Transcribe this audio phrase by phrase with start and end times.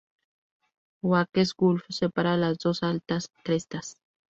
[1.03, 3.97] Oakes Gulf separa las dos altas crestas.